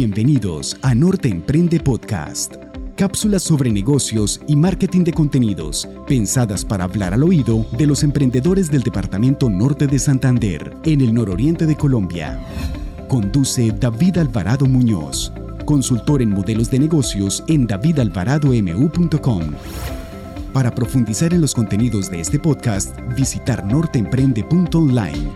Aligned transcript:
Bienvenidos 0.00 0.78
a 0.82 0.94
Norte 0.94 1.28
Emprende 1.28 1.80
Podcast. 1.80 2.54
Cápsulas 2.94 3.42
sobre 3.42 3.72
negocios 3.72 4.40
y 4.46 4.54
marketing 4.54 5.02
de 5.02 5.12
contenidos, 5.12 5.88
pensadas 6.06 6.64
para 6.64 6.84
hablar 6.84 7.14
al 7.14 7.24
oído 7.24 7.66
de 7.76 7.84
los 7.84 8.04
emprendedores 8.04 8.70
del 8.70 8.82
Departamento 8.82 9.50
Norte 9.50 9.88
de 9.88 9.98
Santander, 9.98 10.72
en 10.84 11.00
el 11.00 11.12
nororiente 11.12 11.66
de 11.66 11.74
Colombia. 11.74 12.38
Conduce 13.08 13.72
David 13.72 14.18
Alvarado 14.18 14.66
Muñoz, 14.66 15.32
consultor 15.64 16.22
en 16.22 16.30
modelos 16.30 16.70
de 16.70 16.78
negocios 16.78 17.42
en 17.48 17.66
davidalvaradomu.com. 17.66 19.42
Para 20.52 20.72
profundizar 20.72 21.34
en 21.34 21.40
los 21.40 21.56
contenidos 21.56 22.08
de 22.08 22.20
este 22.20 22.38
podcast, 22.38 22.96
visitar 23.16 23.66
norteemprende.online. 23.66 25.28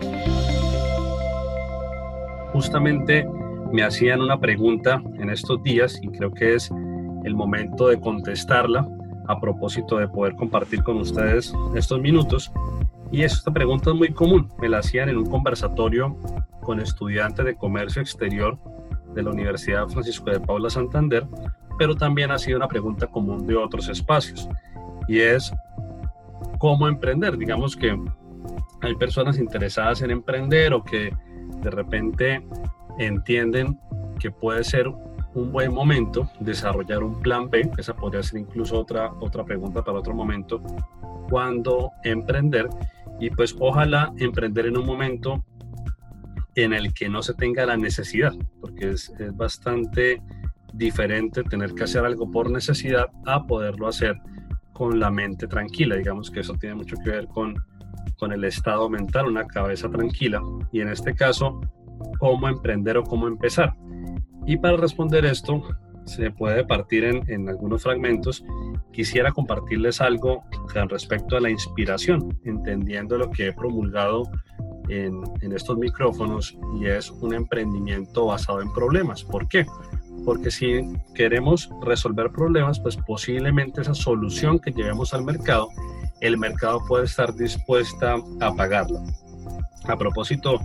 Justamente 2.53 3.27
me 3.73 3.83
hacían 3.83 4.21
una 4.21 4.39
pregunta 4.39 5.03
en 5.19 5.31
estos 5.31 5.63
días 5.63 5.99
y 6.03 6.09
creo 6.09 6.31
que 6.33 6.55
es 6.55 6.71
el 7.25 7.35
momento 7.35 7.89
de 7.89 7.99
contestarla 7.99 8.87
a 9.29 9.41
propósito 9.41 9.97
de 9.97 10.09
poder 10.09 10.35
compartir 10.37 10.83
con 10.83 10.99
ustedes 10.99 11.55
estos 11.75 12.01
minutos. 12.01 12.53
Y 13.11 13.23
esta 13.23 13.51
pregunta 13.51 13.91
es 13.91 13.97
muy 13.97 14.13
común, 14.13 14.49
me 14.61 14.69
la 14.69 14.79
hacían 14.79 15.09
en 15.09 15.17
un 15.17 15.27
conversatorio 15.27 16.17
con 16.61 16.81
estudiantes 16.81 17.45
de 17.45 17.57
comercio 17.57 18.03
exterior 18.03 18.59
de 19.15 19.23
la 19.23 19.31
Universidad 19.31 19.89
Francisco 19.89 20.31
de 20.31 20.41
Paula 20.41 20.71
Santander, 20.71 21.27
pero 21.79 21.95
también 21.95 22.31
ha 22.31 22.39
sido 22.39 22.59
una 22.59 22.69
pregunta 22.69 23.07
común 23.07 23.47
de 23.47 23.57
otros 23.57 23.89
espacios. 23.89 24.49
Y 25.09 25.19
es, 25.21 25.53
¿cómo 26.59 26.89
emprender? 26.89 27.37
Digamos 27.37 27.77
que 27.77 27.99
hay 28.83 28.95
personas 28.97 29.39
interesadas 29.39 30.03
en 30.03 30.11
emprender 30.11 30.75
o 30.75 30.83
que 30.83 31.15
de 31.63 31.71
repente 31.71 32.45
entienden 32.99 33.79
que 34.19 34.31
puede 34.31 34.65
ser 34.65 34.89
un 35.35 35.51
buen 35.51 35.73
momento 35.73 36.31
desarrollar 36.41 37.03
un 37.03 37.21
plan 37.21 37.49
B, 37.49 37.71
esa 37.79 37.95
podría 37.95 38.23
ser 38.23 38.41
incluso 38.41 38.79
otra, 38.79 39.13
otra 39.21 39.45
pregunta 39.45 39.83
para 39.83 39.99
otro 39.99 40.15
momento, 40.15 40.63
cuando 41.31 41.91
emprender 42.05 42.69
y 43.19 43.31
pues 43.31 43.57
ojalá 43.59 44.13
emprender 44.19 44.67
en 44.67 44.77
un 44.77 44.87
momento 44.87 45.45
en 46.55 46.75
el 46.75 46.93
que 46.93 47.09
no 47.09 47.23
se 47.23 47.35
tenga 47.35 47.65
la 47.65 47.77
necesidad, 47.77 48.35
porque 48.61 48.91
es, 48.91 49.11
es 49.19 49.35
bastante 49.35 50.23
diferente 50.75 51.43
tener 51.45 51.75
que 51.75 51.85
hacer 51.85 52.05
algo 52.05 52.31
por 52.31 52.51
necesidad 52.51 53.07
a 53.27 53.47
poderlo 53.47 53.89
hacer 53.89 54.21
con 54.73 54.99
la 54.99 55.11
mente 55.11 55.47
tranquila. 55.47 55.97
Digamos 55.97 56.31
que 56.31 56.41
eso 56.41 56.55
tiene 56.55 56.75
mucho 56.75 56.97
que 57.03 57.11
ver 57.11 57.27
con, 57.29 57.55
con 58.19 58.33
el 58.33 58.45
estado 58.45 58.89
mental, 58.89 59.27
una 59.27 59.47
cabeza 59.47 59.89
tranquila. 59.89 60.43
Y 60.73 60.81
en 60.81 60.89
este 60.89 61.15
caso, 61.15 61.61
cómo 62.19 62.49
emprender 62.49 62.97
o 62.97 63.05
cómo 63.05 63.29
empezar. 63.29 63.75
Y 64.47 64.57
para 64.57 64.77
responder 64.77 65.25
esto, 65.25 65.63
se 66.05 66.31
puede 66.31 66.65
partir 66.65 67.05
en, 67.05 67.49
algunos 67.49 67.83
fragmentos. 67.83 68.45
Quisiera 68.93 69.33
compartirles 69.33 70.01
algo 70.01 70.45
con 70.73 70.89
respecto 70.89 71.37
a 71.37 71.41
la 71.41 71.51
inspiración, 71.51 72.39
entendiendo 72.45 73.17
lo 73.19 73.31
que 73.31 73.49
he 73.49 73.53
promulgado 73.53 74.25
en, 74.89 75.23
en, 75.41 75.53
estos 75.53 75.79
micrófonos 75.79 76.57
y 76.79 76.87
es 76.87 77.11
un 77.11 77.35
emprendimiento 77.35 78.27
basado 78.27 78.61
en 78.61 78.73
problemas. 78.73 79.23
¿Por 79.23 79.49
qué? 79.49 79.65
Porque 80.25 80.51
si 80.51 80.83
queremos 81.15 81.71
resolver 81.83 82.31
problemas, 82.31 82.81
pues 82.81 82.97
posiblemente 82.97 83.81
esa 83.81 83.95
solución 83.95 84.59
que 84.59 84.73
llevemos 84.73 85.15
al 85.15 85.25
mercado, 85.25 85.69
el 86.21 86.39
mercado 86.39 86.81
puede 86.87 87.05
estar 87.05 87.35
dispuesta 87.35 88.17
a 88.41 88.55
pagarla. 88.55 89.03
A 89.89 89.97
propósito 89.97 90.61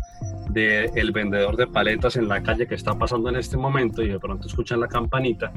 el 0.56 1.12
vendedor 1.12 1.56
de 1.56 1.68
paletas 1.68 2.16
en 2.16 2.28
la 2.28 2.42
calle 2.42 2.68
que 2.68 2.76
está 2.76 2.98
pasando 2.98 3.30
en 3.30 3.36
este 3.36 3.58
momento 3.58 4.02
y 4.02 4.10
de 4.10 4.20
pronto 4.20 4.48
escuchan 4.48 4.80
la 4.80 4.88
campanita, 4.88 5.52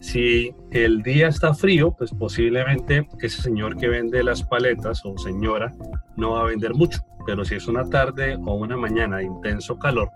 si 0.00 0.54
el 0.70 1.02
día 1.02 1.28
está 1.28 1.54
frío, 1.54 1.92
pues 1.92 2.10
posiblemente 2.12 3.08
ese 3.20 3.40
señor 3.40 3.76
que 3.76 3.88
vende 3.88 4.22
las 4.22 4.42
paletas 4.42 5.02
o 5.04 5.16
señora 5.16 5.72
no 6.16 6.32
va 6.32 6.40
a 6.40 6.44
vender 6.44 6.74
mucho, 6.74 7.00
pero 7.26 7.44
si 7.44 7.54
es 7.54 7.66
una 7.68 7.88
tarde 7.88 8.36
o 8.44 8.54
una 8.54 8.76
mañana 8.76 9.18
de 9.18 9.24
intenso 9.24 9.78
calor, 9.78 10.10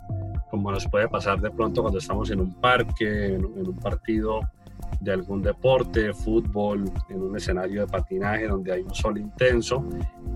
como 0.50 0.72
nos 0.72 0.86
puede 0.88 1.08
pasar 1.08 1.40
de 1.40 1.50
pronto 1.50 1.82
cuando 1.82 1.98
estamos 1.98 2.30
en 2.30 2.40
un 2.40 2.54
parque, 2.60 3.34
en, 3.34 3.44
un 3.44 3.76
partido 3.76 4.40
de 5.00 5.12
algún 5.12 5.42
deporte, 5.42 6.12
fútbol, 6.12 6.84
en 7.08 7.22
un 7.22 7.36
escenario 7.36 7.82
de 7.82 7.86
patinaje 7.86 8.48
donde 8.48 8.72
hay 8.72 8.82
un 8.82 8.94
sol 8.94 9.18
intenso 9.18 9.84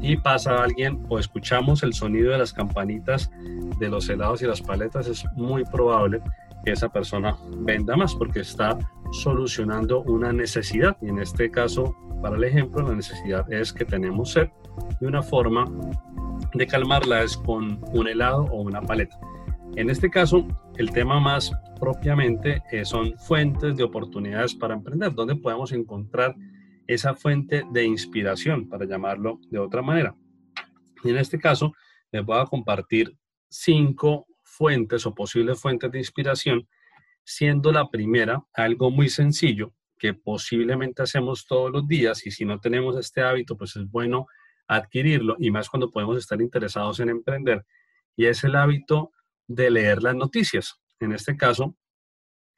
y 0.01 0.17
pasa 0.17 0.63
alguien 0.63 1.05
o 1.09 1.19
escuchamos 1.19 1.83
el 1.83 1.93
sonido 1.93 2.33
de 2.33 2.39
las 2.39 2.53
campanitas 2.53 3.31
de 3.79 3.89
los 3.89 4.09
helados 4.09 4.43
y 4.43 4.47
las 4.47 4.61
paletas, 4.61 5.09
es 5.09 5.25
muy 5.35 5.65
probable 5.65 6.21
que 6.65 6.73
esa 6.73 6.89
persona 6.89 7.37
venda 7.59 7.97
más 7.97 8.15
porque 8.15 8.41
está 8.41 8.79
solucionando 9.11 10.03
una 10.03 10.33
necesidad 10.33 10.97
y 11.03 11.09
en 11.09 11.19
este 11.19 11.51
caso, 11.51 11.97
para 12.21 12.37
el 12.37 12.45
ejemplo, 12.45 12.87
la 12.87 12.95
necesidad 12.95 13.51
es 13.53 13.73
que 13.73 13.85
tenemos 13.85 14.33
sed 14.33 14.49
y 15.01 15.05
una 15.05 15.23
forma 15.23 15.67
de 16.55 16.67
calmarla 16.67 17.23
es 17.23 17.37
con 17.37 17.81
un 17.93 18.09
helado 18.09 18.45
o 18.45 18.63
una 18.63 18.81
paleta. 18.81 19.19
En 19.75 19.89
este 19.89 20.11
caso, 20.11 20.47
el 20.77 20.91
tema 20.91 21.19
más 21.19 21.51
propiamente 21.81 22.63
eh, 22.71 22.85
son 22.85 23.19
fuentes 23.19 23.75
de 23.75 23.83
oportunidades 23.83 24.55
para 24.55 24.75
emprender, 24.75 25.15
donde 25.15 25.35
podemos 25.37 25.73
encontrar 25.73 26.37
esa 26.87 27.15
fuente 27.15 27.65
de 27.73 27.85
inspiración, 27.85 28.69
para 28.69 28.85
llamarlo 28.85 29.41
de 29.51 29.59
otra 29.59 29.81
manera. 29.81 30.15
Y 31.03 31.11
en 31.11 31.17
este 31.17 31.39
caso, 31.39 31.73
les 32.11 32.23
voy 32.23 32.39
a 32.39 32.45
compartir 32.45 33.17
cinco 33.49 34.27
fuentes 34.43 35.07
o 35.07 35.15
posibles 35.15 35.59
fuentes 35.59 35.91
de 35.91 35.99
inspiración, 35.99 36.69
siendo 37.25 37.73
la 37.73 37.89
primera 37.89 38.45
algo 38.53 38.91
muy 38.91 39.09
sencillo 39.09 39.73
que 39.99 40.13
posiblemente 40.13 41.03
hacemos 41.03 41.47
todos 41.47 41.71
los 41.71 41.89
días 41.89 42.27
y 42.27 42.31
si 42.31 42.45
no 42.45 42.61
tenemos 42.61 42.99
este 42.99 43.23
hábito, 43.23 43.57
pues 43.57 43.75
es 43.77 43.89
bueno 43.91 44.27
adquirirlo 44.67 45.37
y 45.39 45.51
más 45.51 45.71
cuando 45.71 45.91
podemos 45.91 46.19
estar 46.19 46.43
interesados 46.43 47.01
en 47.01 47.09
emprender 47.09 47.65
y 48.17 48.27
es 48.27 48.45
el 48.45 48.57
hábito 48.57 49.13
de 49.55 49.71
leer 49.71 50.03
las 50.03 50.15
noticias. 50.15 50.81
En 51.01 51.13
este 51.13 51.37
caso, 51.37 51.77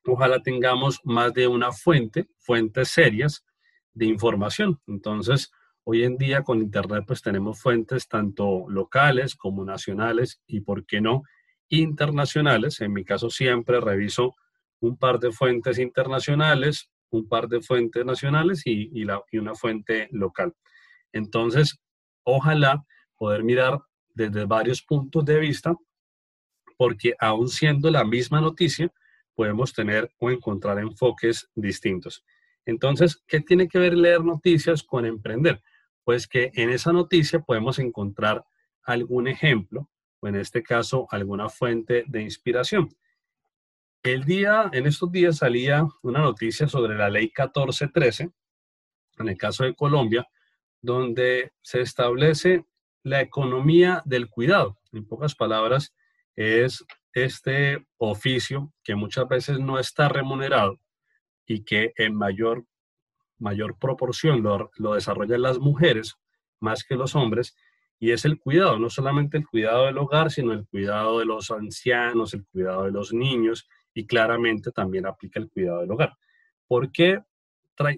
ojalá 0.04 0.42
tengamos 0.42 1.00
más 1.04 1.32
de 1.32 1.48
una 1.48 1.72
fuente, 1.72 2.28
fuentes 2.38 2.88
serias 2.88 3.44
de 3.92 4.06
información. 4.06 4.80
Entonces, 4.86 5.50
hoy 5.84 6.04
en 6.04 6.16
día 6.16 6.42
con 6.42 6.60
Internet 6.60 7.04
pues 7.06 7.22
tenemos 7.22 7.60
fuentes 7.60 8.08
tanto 8.08 8.66
locales 8.68 9.34
como 9.34 9.64
nacionales 9.64 10.40
y, 10.46 10.60
¿por 10.60 10.84
qué 10.86 11.00
no?, 11.00 11.22
internacionales. 11.68 12.80
En 12.80 12.92
mi 12.92 13.04
caso 13.04 13.30
siempre 13.30 13.80
reviso 13.80 14.34
un 14.80 14.96
par 14.98 15.18
de 15.18 15.32
fuentes 15.32 15.78
internacionales, 15.78 16.90
un 17.10 17.28
par 17.28 17.48
de 17.48 17.60
fuentes 17.62 18.04
nacionales 18.04 18.66
y, 18.66 18.90
y, 18.92 19.04
la, 19.04 19.22
y 19.30 19.38
una 19.38 19.54
fuente 19.54 20.08
local. 20.10 20.52
Entonces, 21.12 21.78
ojalá 22.24 22.84
poder 23.16 23.44
mirar 23.44 23.80
desde 24.10 24.44
varios 24.44 24.82
puntos 24.82 25.24
de 25.24 25.38
vista 25.38 25.74
porque 26.76 27.14
aún 27.18 27.48
siendo 27.48 27.90
la 27.90 28.04
misma 28.04 28.40
noticia, 28.40 28.92
podemos 29.34 29.72
tener 29.72 30.12
o 30.18 30.30
encontrar 30.30 30.78
enfoques 30.78 31.50
distintos. 31.54 32.24
Entonces, 32.66 33.22
¿qué 33.26 33.40
tiene 33.40 33.68
que 33.68 33.78
ver 33.78 33.94
leer 33.94 34.24
noticias 34.24 34.82
con 34.82 35.04
emprender? 35.04 35.62
Pues 36.04 36.26
que 36.26 36.50
en 36.54 36.70
esa 36.70 36.92
noticia 36.92 37.40
podemos 37.40 37.78
encontrar 37.78 38.44
algún 38.82 39.28
ejemplo, 39.28 39.88
o 40.20 40.28
en 40.28 40.36
este 40.36 40.62
caso, 40.62 41.06
alguna 41.10 41.48
fuente 41.48 42.04
de 42.06 42.22
inspiración. 42.22 42.94
El 44.02 44.24
día, 44.24 44.70
en 44.72 44.86
estos 44.86 45.10
días 45.10 45.38
salía 45.38 45.86
una 46.02 46.20
noticia 46.20 46.68
sobre 46.68 46.96
la 46.96 47.08
ley 47.08 47.24
1413, 47.24 48.30
en 49.18 49.28
el 49.28 49.38
caso 49.38 49.64
de 49.64 49.74
Colombia, 49.74 50.26
donde 50.82 51.52
se 51.62 51.80
establece 51.80 52.66
la 53.02 53.20
economía 53.20 54.02
del 54.04 54.28
cuidado. 54.28 54.78
En 54.92 55.06
pocas 55.06 55.34
palabras, 55.34 55.94
es 56.36 56.84
este 57.12 57.86
oficio 57.98 58.72
que 58.82 58.94
muchas 58.94 59.28
veces 59.28 59.58
no 59.58 59.78
está 59.78 60.08
remunerado 60.08 60.80
y 61.46 61.64
que 61.64 61.92
en 61.96 62.14
mayor, 62.14 62.64
mayor 63.38 63.78
proporción 63.78 64.42
lo, 64.42 64.70
lo 64.76 64.94
desarrollan 64.94 65.42
las 65.42 65.58
mujeres 65.58 66.16
más 66.60 66.82
que 66.84 66.96
los 66.96 67.14
hombres, 67.14 67.54
y 67.98 68.10
es 68.10 68.24
el 68.24 68.38
cuidado, 68.38 68.78
no 68.78 68.90
solamente 68.90 69.36
el 69.36 69.46
cuidado 69.46 69.86
del 69.86 69.98
hogar, 69.98 70.30
sino 70.30 70.52
el 70.52 70.66
cuidado 70.66 71.20
de 71.20 71.26
los 71.26 71.50
ancianos, 71.50 72.34
el 72.34 72.44
cuidado 72.46 72.84
de 72.84 72.90
los 72.90 73.12
niños, 73.12 73.68
y 73.94 74.06
claramente 74.06 74.72
también 74.72 75.06
aplica 75.06 75.38
el 75.38 75.48
cuidado 75.48 75.80
del 75.80 75.90
hogar. 75.92 76.14
¿Por 76.66 76.90
qué 76.90 77.20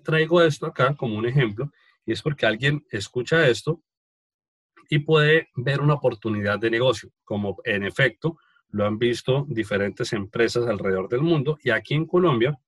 traigo 0.03 0.43
esto 0.43 0.67
acá 0.67 0.95
como 0.95 1.17
un 1.17 1.27
ejemplo? 1.27 1.73
Y 2.05 2.13
es 2.13 2.23
porque 2.23 2.47
alguien 2.47 2.85
escucha 2.91 3.49
esto 3.49 3.83
y 4.89 5.01
puede 5.01 5.49
ver 5.57 5.81
una 5.81 5.95
oportunidad 5.95 6.59
de 6.59 6.71
negocio, 6.71 7.11
como 7.25 7.59
en 7.65 7.85
efecto 7.85 8.39
lo 8.71 8.87
han 8.87 8.99
visto 8.99 9.47
diferentes 9.49 10.13
empresas 10.13 10.67
alrededor 10.67 11.09
del 11.09 11.23
mundo 11.23 11.59
y 11.63 11.71
aquí 11.71 11.95
en 11.95 12.07
Colombia, 12.07 12.59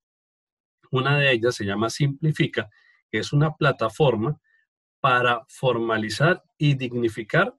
una 0.91 1.19
de 1.19 1.33
ellas 1.33 1.55
se 1.55 1.65
llama 1.65 1.91
Simplifica, 1.91 2.71
que 3.11 3.19
es 3.19 3.33
una 3.33 3.55
plataforma 3.55 4.41
para 5.01 5.45
formalizar 5.49 6.43
y 6.57 6.75
dignificar 6.75 7.55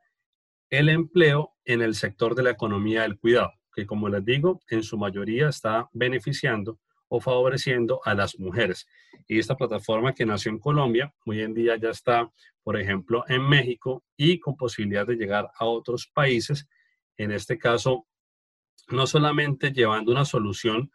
el 0.70 0.90
empleo 0.90 1.56
en 1.66 1.82
el 1.82 1.96
sector 1.96 2.36
de 2.36 2.44
la 2.44 2.52
economía 2.52 3.04
del 3.04 3.18
cuidado. 3.18 3.54
que 3.74 3.86
como 3.86 4.10
les 4.10 4.26
digo, 4.26 4.62
en 4.68 4.84
su 4.84 4.98
mayoría 4.98 5.50
está 5.50 5.90
beneficiando 5.94 6.80
o 7.10 7.20
favoreciendo 7.20 8.00
a 8.06 8.14
las 8.14 8.40
mujeres. 8.40 8.88
Y 9.28 9.40
esta 9.40 9.56
plataforma 9.56 10.14
que 10.14 10.26
nació 10.26 10.52
en 10.52 10.60
Colombia, 10.60 11.14
hoy 11.26 11.42
en 11.42 11.54
día 11.54 11.76
ya 11.76 11.90
está, 11.90 12.32
por 12.64 12.80
ejemplo, 12.80 13.26
en 13.28 13.42
México 13.42 14.04
y 14.16 14.40
con 14.40 14.56
posibilidad 14.56 15.06
de 15.06 15.16
llegar 15.16 15.50
a 15.58 15.66
otros 15.66 16.08
países, 16.08 16.68
en 17.18 17.32
este 17.32 17.58
caso, 17.58 18.08
no 18.88 19.06
solamente 19.06 19.72
llevando 19.72 20.12
una 20.12 20.26
solución 20.26 20.92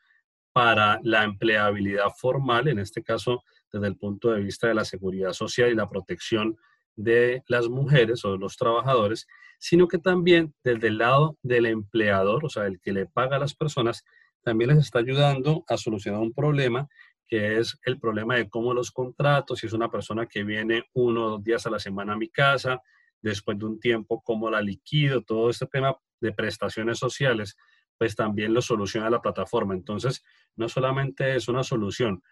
para 0.52 1.00
la 1.02 1.24
empleabilidad 1.24 2.10
formal, 2.16 2.68
en 2.68 2.78
este 2.78 3.02
caso 3.02 3.42
desde 3.72 3.88
el 3.88 3.96
punto 3.96 4.30
de 4.30 4.40
vista 4.40 4.68
de 4.68 4.74
la 4.74 4.84
seguridad 4.84 5.32
social 5.32 5.70
y 5.70 5.74
la 5.74 5.88
protección 5.88 6.56
de 6.96 7.42
las 7.48 7.68
mujeres 7.68 8.24
o 8.24 8.32
de 8.32 8.38
los 8.38 8.56
trabajadores, 8.56 9.26
sino 9.58 9.88
que 9.88 9.98
también 9.98 10.54
desde 10.62 10.88
el 10.88 10.98
lado 10.98 11.38
del 11.42 11.66
empleador, 11.66 12.44
o 12.44 12.48
sea, 12.48 12.66
el 12.66 12.80
que 12.80 12.92
le 12.92 13.06
paga 13.06 13.36
a 13.36 13.40
las 13.40 13.54
personas, 13.54 14.04
también 14.44 14.70
les 14.70 14.78
está 14.78 15.00
ayudando 15.00 15.64
a 15.66 15.76
solucionar 15.76 16.20
un 16.20 16.32
problema 16.32 16.88
que 17.26 17.58
es 17.58 17.78
el 17.84 17.98
problema 17.98 18.36
de 18.36 18.48
cómo 18.48 18.74
los 18.74 18.90
contratos, 18.90 19.58
si 19.58 19.66
es 19.66 19.72
una 19.72 19.90
persona 19.90 20.26
que 20.26 20.44
viene 20.44 20.84
uno 20.92 21.24
o 21.24 21.30
dos 21.30 21.44
días 21.44 21.66
a 21.66 21.70
la 21.70 21.78
semana 21.78 22.12
a 22.12 22.16
mi 22.16 22.28
casa, 22.28 22.82
después 23.22 23.58
de 23.58 23.64
un 23.64 23.80
tiempo, 23.80 24.22
cómo 24.22 24.50
la 24.50 24.60
liquido, 24.60 25.22
todo 25.22 25.48
este 25.48 25.66
tema 25.66 25.96
de 26.20 26.32
prestaciones 26.32 26.98
sociales, 26.98 27.56
pues 27.96 28.14
también 28.14 28.52
lo 28.52 28.60
soluciona 28.60 29.08
la 29.08 29.22
plataforma. 29.22 29.74
Entonces, 29.74 30.22
no 30.56 30.68
solamente 30.68 31.34
es 31.34 31.48
una 31.48 31.62
solución 31.62 32.22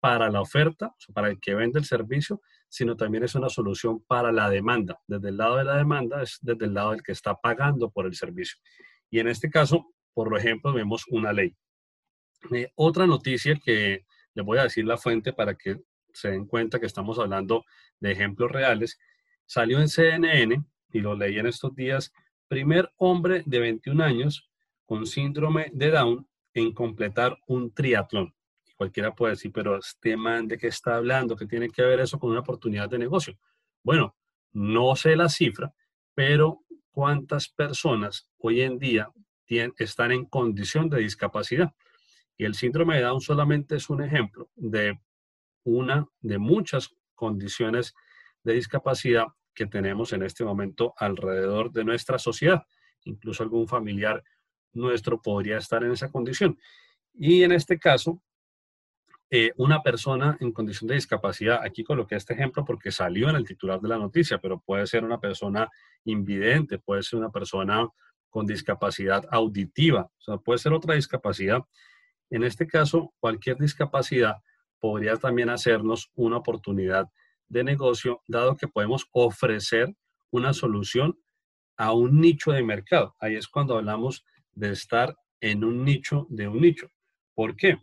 para 0.00 0.30
la 0.30 0.40
oferta, 0.40 0.94
para 1.14 1.28
el 1.28 1.38
que 1.38 1.54
vende 1.54 1.78
el 1.78 1.84
servicio, 1.84 2.40
sino 2.68 2.96
también 2.96 3.22
es 3.24 3.34
una 3.34 3.48
solución 3.48 4.02
para 4.06 4.32
la 4.32 4.48
demanda. 4.48 5.00
Desde 5.06 5.28
el 5.28 5.36
lado 5.36 5.56
de 5.56 5.64
la 5.64 5.76
demanda 5.76 6.22
es 6.22 6.38
desde 6.40 6.64
el 6.64 6.74
lado 6.74 6.90
del 6.92 7.02
que 7.02 7.12
está 7.12 7.34
pagando 7.34 7.90
por 7.90 8.06
el 8.06 8.14
servicio. 8.14 8.58
Y 9.10 9.20
en 9.20 9.28
este 9.28 9.50
caso, 9.50 9.92
por 10.14 10.36
ejemplo, 10.36 10.72
vemos 10.72 11.04
una 11.08 11.32
ley. 11.32 11.54
Eh, 12.52 12.72
otra 12.74 13.06
noticia 13.06 13.58
que 13.62 14.04
les 14.34 14.44
voy 14.44 14.58
a 14.58 14.64
decir 14.64 14.84
la 14.84 14.96
fuente 14.96 15.32
para 15.32 15.54
que 15.54 15.80
se 16.12 16.30
den 16.30 16.46
cuenta 16.46 16.80
que 16.80 16.86
estamos 16.86 17.18
hablando 17.18 17.64
de 18.00 18.12
ejemplos 18.12 18.50
reales, 18.50 18.98
salió 19.46 19.80
en 19.80 19.88
CNN 19.88 20.64
y 20.92 21.00
lo 21.00 21.14
leí 21.14 21.38
en 21.38 21.46
estos 21.46 21.74
días, 21.74 22.12
primer 22.48 22.90
hombre 22.96 23.42
de 23.46 23.60
21 23.60 24.02
años 24.02 24.50
con 24.86 25.06
síndrome 25.06 25.70
de 25.72 25.90
Down 25.90 26.26
en 26.54 26.72
completar 26.72 27.38
un 27.46 27.72
triatlón. 27.72 28.34
Cualquiera 28.76 29.14
puede 29.14 29.34
decir, 29.34 29.52
pero 29.52 29.78
este 29.78 30.16
man 30.16 30.48
de 30.48 30.58
qué 30.58 30.68
está 30.68 30.96
hablando, 30.96 31.36
¿qué 31.36 31.46
tiene 31.46 31.68
que 31.68 31.82
ver 31.82 32.00
eso 32.00 32.18
con 32.18 32.30
una 32.30 32.40
oportunidad 32.40 32.88
de 32.88 32.98
negocio? 32.98 33.38
Bueno, 33.84 34.16
no 34.52 34.96
sé 34.96 35.14
la 35.14 35.28
cifra, 35.28 35.72
pero 36.14 36.64
¿cuántas 36.90 37.48
personas 37.48 38.28
hoy 38.38 38.62
en 38.62 38.78
día 38.78 39.12
están 39.78 40.12
en 40.12 40.24
condición 40.26 40.88
de 40.88 41.00
discapacidad. 41.00 41.72
Y 42.40 42.46
el 42.46 42.54
síndrome 42.54 42.96
de 42.96 43.02
Down 43.02 43.20
solamente 43.20 43.76
es 43.76 43.90
un 43.90 44.02
ejemplo 44.02 44.48
de 44.56 44.98
una 45.62 46.08
de 46.22 46.38
muchas 46.38 46.88
condiciones 47.14 47.92
de 48.42 48.54
discapacidad 48.54 49.26
que 49.52 49.66
tenemos 49.66 50.14
en 50.14 50.22
este 50.22 50.42
momento 50.42 50.94
alrededor 50.96 51.70
de 51.70 51.84
nuestra 51.84 52.18
sociedad. 52.18 52.62
Incluso 53.04 53.42
algún 53.42 53.68
familiar 53.68 54.24
nuestro 54.72 55.20
podría 55.20 55.58
estar 55.58 55.84
en 55.84 55.92
esa 55.92 56.10
condición. 56.10 56.58
Y 57.12 57.42
en 57.42 57.52
este 57.52 57.78
caso, 57.78 58.22
eh, 59.28 59.52
una 59.58 59.82
persona 59.82 60.38
en 60.40 60.52
condición 60.52 60.88
de 60.88 60.94
discapacidad, 60.94 61.60
aquí 61.62 61.84
coloqué 61.84 62.16
este 62.16 62.32
ejemplo 62.32 62.64
porque 62.64 62.90
salió 62.90 63.28
en 63.28 63.36
el 63.36 63.44
titular 63.44 63.82
de 63.82 63.88
la 63.88 63.98
noticia, 63.98 64.38
pero 64.38 64.58
puede 64.60 64.86
ser 64.86 65.04
una 65.04 65.20
persona 65.20 65.68
invidente, 66.04 66.78
puede 66.78 67.02
ser 67.02 67.18
una 67.18 67.30
persona 67.30 67.86
con 68.30 68.46
discapacidad 68.46 69.26
auditiva, 69.30 70.04
o 70.04 70.22
sea, 70.22 70.38
puede 70.38 70.58
ser 70.58 70.72
otra 70.72 70.94
discapacidad. 70.94 71.64
En 72.30 72.44
este 72.44 72.66
caso, 72.66 73.12
cualquier 73.18 73.58
discapacidad 73.58 74.36
podría 74.78 75.16
también 75.16 75.50
hacernos 75.50 76.10
una 76.14 76.38
oportunidad 76.38 77.08
de 77.48 77.64
negocio, 77.64 78.22
dado 78.28 78.56
que 78.56 78.68
podemos 78.68 79.06
ofrecer 79.12 79.94
una 80.30 80.52
solución 80.52 81.18
a 81.76 81.92
un 81.92 82.20
nicho 82.20 82.52
de 82.52 82.62
mercado. 82.62 83.16
Ahí 83.18 83.34
es 83.34 83.48
cuando 83.48 83.76
hablamos 83.76 84.24
de 84.52 84.70
estar 84.70 85.16
en 85.40 85.64
un 85.64 85.84
nicho 85.84 86.26
de 86.30 86.46
un 86.46 86.60
nicho. 86.60 86.88
¿Por 87.34 87.56
qué? 87.56 87.78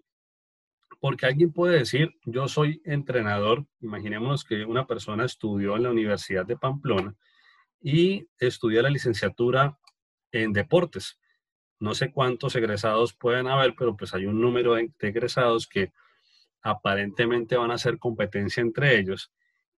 Porque 1.00 1.26
alguien 1.26 1.52
puede 1.52 1.80
decir, 1.80 2.12
yo 2.24 2.48
soy 2.48 2.82
entrenador, 2.86 3.66
imaginémonos 3.82 4.44
que 4.44 4.66
una 4.66 4.88
persona 4.88 5.26
estudió 5.26 5.76
en 5.76 5.84
la 5.84 5.92
Universidad 5.92 6.46
de 6.46 6.58
Pamplona 6.58 7.16
y 7.82 8.28
estudió 8.40 8.82
la 8.82 8.90
licenciatura 8.90 9.78
en 10.32 10.54
deportes. 10.54 11.20
No 11.80 11.94
sé 11.94 12.12
cuántos 12.12 12.56
egresados 12.56 13.14
pueden 13.14 13.48
haber, 13.48 13.76
pero 13.78 13.96
pues 13.96 14.14
hay 14.14 14.26
un 14.26 14.42
número 14.42 14.76
de, 14.76 14.92
egresados 15.00 15.68
que 15.68 15.92
aparentemente 16.62 17.56
van 17.56 17.72
a 17.72 17.76
hacer 17.76 18.00
competencia 18.00 18.62
entre 18.62 18.98
ellos. 18.98 19.32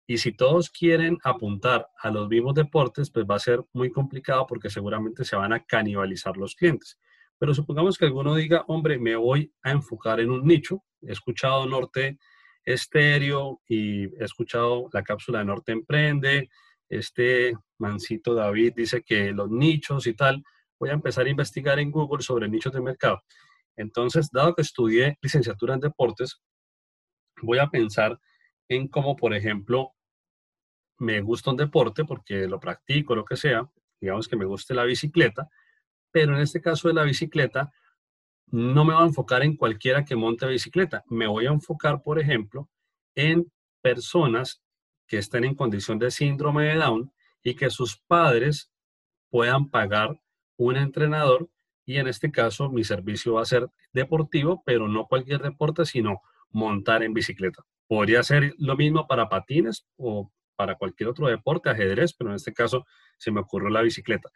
Y 0.08 0.18
si 0.18 0.32
todos 0.32 0.70
quieren 0.70 1.18
apuntar 1.24 1.88
a 2.02 2.10
los 2.10 2.28
mismos 2.30 2.56
deportes, 2.56 3.12
pues 3.12 3.26
va 3.26 3.36
a 3.36 3.40
ser 3.40 3.64
muy 3.74 3.92
complicado 3.92 4.48
porque 4.48 4.70
seguramente 4.70 5.24
se 5.24 5.36
van 5.36 5.54
a 5.54 5.64
canibalizar 5.64 6.36
los 6.38 6.56
clientes. 6.56 6.98
Pero 7.38 7.54
supongamos 7.54 7.98
que 7.98 8.06
alguno 8.06 8.36
diga, 8.36 8.64
hombre, 8.68 8.98
me 8.98 9.16
voy 9.16 9.54
a 9.62 9.72
enfocar 9.72 10.20
en 10.20 10.32
un 10.32 10.46
nicho. 10.46 10.84
He 11.02 11.12
escuchado 11.12 11.66
Norte 11.66 12.18
Estéreo 12.64 13.62
y 13.68 14.06
he 14.20 14.24
escuchado 14.24 14.90
la 14.94 15.04
cápsula 15.04 15.40
de 15.40 15.46
Norte 15.46 15.72
Emprende, 15.72 16.50
este 16.90 17.56
mancito 17.78 18.34
David 18.34 18.74
dice 18.76 19.04
que 19.04 19.32
los 19.32 19.50
nichos 19.50 20.08
y 20.08 20.14
tal, 20.14 20.44
voy 20.80 20.90
a 20.90 20.94
empezar 20.94 21.26
a 21.26 21.30
investigar 21.30 21.80
en 21.80 21.92
Google 21.92 22.24
sobre 22.24 22.48
nichos 22.48 22.74
de 22.74 22.82
mercado. 22.82 23.22
Entonces, 23.76 24.30
dado 24.32 24.56
que 24.56 24.62
estudié 24.62 25.18
licenciatura 25.22 25.74
en 25.74 25.80
deportes, 25.80 26.42
voy 27.42 27.60
a 27.60 27.68
pensar 27.68 28.20
en 28.68 28.88
cómo, 28.88 29.16
por 29.16 29.34
ejemplo, 29.34 29.94
me 31.00 31.22
gusta 31.22 31.52
un 31.52 31.58
deporte 31.58 32.04
porque 32.06 32.48
lo 32.48 32.60
practico, 32.60 33.16
lo 33.16 33.26
que 33.26 33.38
sea, 33.38 33.70
digamos 34.02 34.28
que 34.28 34.36
me 34.36 34.46
guste 34.46 34.74
la 34.74 34.84
bicicleta, 34.84 35.50
pero 36.12 36.36
en 36.36 36.42
este 36.42 36.62
caso 36.62 36.88
de 36.88 36.94
la 36.94 37.04
bicicleta, 37.04 37.72
no 38.48 38.84
me 38.84 38.94
voy 38.94 39.04
a 39.04 39.08
enfocar 39.08 39.44
en 39.44 39.56
cualquiera 39.56 40.04
que 40.04 40.16
monte 40.16 40.48
bicicleta, 40.48 41.04
me 41.08 41.28
voy 41.28 41.46
a 41.46 41.52
enfocar, 41.52 42.02
por 42.02 42.20
ejemplo, 42.20 42.70
en 43.16 43.52
personas 43.82 44.62
que 45.08 45.18
estén 45.18 45.44
en 45.44 45.56
condición 45.56 46.00
de 46.00 46.12
síndrome 46.12 46.66
de 46.66 46.76
Down 46.76 47.14
y 47.44 47.56
que 47.56 47.70
sus 47.70 47.98
padres 47.98 48.72
puedan 49.30 49.70
pagar 49.70 50.20
un 50.60 50.76
entrenador 50.76 51.50
y 51.86 51.98
en 51.98 52.08
este 52.08 52.32
caso 52.32 52.70
mi 52.70 52.84
servicio 52.84 53.34
va 53.36 53.42
a 53.42 53.46
ser 53.46 53.70
deportivo, 53.94 54.62
pero 54.66 54.88
no 54.88 55.08
cualquier 55.08 55.42
deporte, 55.42 55.86
sino 55.86 56.22
montar 56.52 57.02
en 57.02 57.14
bicicleta. 57.14 57.64
Podría 57.88 58.22
ser 58.24 58.54
lo 58.58 58.76
mismo 58.76 59.08
para 59.08 59.30
patines 59.30 59.88
o 59.96 60.32
para 60.56 60.76
cualquier 60.76 61.10
otro 61.10 61.28
deporte, 61.28 61.70
ajedrez, 61.70 62.14
pero 62.14 62.30
en 62.30 62.36
este 62.36 62.54
caso 62.54 62.86
se 63.18 63.32
me 63.32 63.40
ocurrió 63.40 63.70
la 63.70 63.82
bicicleta. 63.82 64.30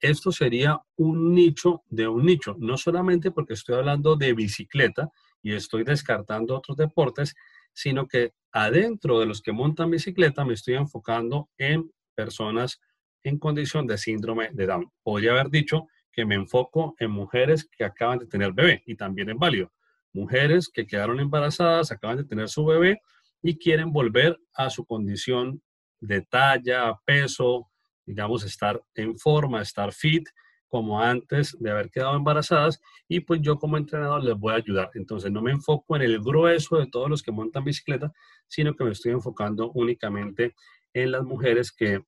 Esto 0.00 0.32
sería 0.32 0.80
un 0.96 1.32
nicho 1.32 1.82
de 1.86 2.08
un 2.08 2.26
nicho, 2.26 2.56
no 2.58 2.76
solamente 2.76 3.30
porque 3.30 3.54
estoy 3.54 3.76
hablando 3.76 4.16
de 4.16 4.32
bicicleta 4.32 5.08
y 5.42 5.52
estoy 5.54 5.84
descartando 5.84 6.56
otros 6.56 6.76
deportes, 6.76 7.36
sino 7.72 8.08
que 8.08 8.32
adentro 8.50 9.20
de 9.20 9.26
los 9.26 9.40
que 9.40 9.52
montan 9.52 9.90
bicicleta 9.90 10.44
me 10.44 10.54
estoy 10.54 10.74
enfocando 10.74 11.48
en 11.56 11.90
personas 12.16 12.80
en 13.22 13.38
condición 13.38 13.86
de 13.86 13.98
síndrome 13.98 14.50
de 14.52 14.66
Down. 14.66 14.90
Podría 15.02 15.32
haber 15.32 15.50
dicho 15.50 15.86
que 16.12 16.24
me 16.24 16.34
enfoco 16.34 16.94
en 16.98 17.10
mujeres 17.10 17.68
que 17.76 17.84
acaban 17.84 18.18
de 18.18 18.26
tener 18.26 18.52
bebé 18.52 18.82
y 18.86 18.96
también 18.96 19.30
es 19.30 19.36
válido. 19.36 19.72
Mujeres 20.12 20.68
que 20.68 20.86
quedaron 20.86 21.20
embarazadas, 21.20 21.92
acaban 21.92 22.16
de 22.16 22.24
tener 22.24 22.48
su 22.48 22.64
bebé 22.64 23.00
y 23.42 23.56
quieren 23.58 23.92
volver 23.92 24.38
a 24.54 24.70
su 24.70 24.84
condición 24.84 25.62
de 26.00 26.22
talla, 26.22 26.98
peso, 27.04 27.70
digamos, 28.04 28.44
estar 28.44 28.82
en 28.94 29.18
forma, 29.18 29.60
estar 29.60 29.92
fit, 29.92 30.28
como 30.68 31.00
antes 31.00 31.56
de 31.58 31.70
haber 31.70 31.90
quedado 31.90 32.14
embarazadas 32.14 32.80
y 33.08 33.20
pues 33.20 33.40
yo 33.40 33.58
como 33.58 33.76
entrenador 33.76 34.22
les 34.22 34.36
voy 34.36 34.52
a 34.52 34.56
ayudar. 34.56 34.90
Entonces 34.94 35.32
no 35.32 35.42
me 35.42 35.50
enfoco 35.50 35.96
en 35.96 36.02
el 36.02 36.20
grueso 36.20 36.76
de 36.76 36.86
todos 36.86 37.08
los 37.08 37.22
que 37.22 37.32
montan 37.32 37.64
bicicleta, 37.64 38.12
sino 38.46 38.74
que 38.74 38.84
me 38.84 38.92
estoy 38.92 39.12
enfocando 39.12 39.70
únicamente 39.72 40.54
en 40.92 41.12
las 41.12 41.24
mujeres 41.24 41.72
que 41.72 42.02